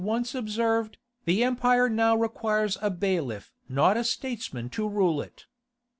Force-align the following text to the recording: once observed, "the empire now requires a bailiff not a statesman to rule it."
once 0.03 0.33
observed, 0.33 0.97
"the 1.25 1.43
empire 1.43 1.87
now 1.87 2.15
requires 2.15 2.75
a 2.81 2.89
bailiff 2.89 3.51
not 3.69 3.95
a 3.95 4.03
statesman 4.03 4.67
to 4.67 4.89
rule 4.89 5.21
it." 5.21 5.45